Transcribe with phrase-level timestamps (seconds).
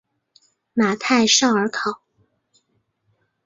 [0.73, 2.01] 马泰绍尔考。